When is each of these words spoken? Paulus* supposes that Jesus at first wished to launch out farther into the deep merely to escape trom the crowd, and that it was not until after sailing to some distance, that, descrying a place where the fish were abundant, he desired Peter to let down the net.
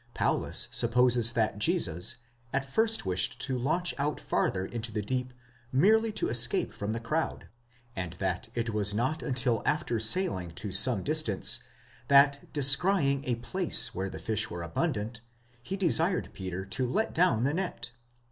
Paulus* 0.15 0.67
supposes 0.71 1.33
that 1.33 1.59
Jesus 1.59 2.15
at 2.51 2.65
first 2.65 3.05
wished 3.05 3.39
to 3.41 3.55
launch 3.55 3.93
out 3.99 4.19
farther 4.19 4.65
into 4.65 4.91
the 4.91 5.03
deep 5.03 5.31
merely 5.71 6.11
to 6.13 6.27
escape 6.27 6.73
trom 6.73 6.91
the 6.93 6.99
crowd, 6.99 7.49
and 7.95 8.13
that 8.13 8.49
it 8.55 8.71
was 8.71 8.95
not 8.95 9.21
until 9.21 9.61
after 9.63 9.99
sailing 9.99 10.49
to 10.55 10.71
some 10.71 11.03
distance, 11.03 11.59
that, 12.07 12.51
descrying 12.51 13.23
a 13.25 13.35
place 13.35 13.93
where 13.93 14.09
the 14.09 14.17
fish 14.17 14.49
were 14.49 14.63
abundant, 14.63 15.21
he 15.61 15.77
desired 15.77 16.31
Peter 16.33 16.65
to 16.65 16.89
let 16.89 17.13
down 17.13 17.43
the 17.43 17.53
net. 17.53 17.91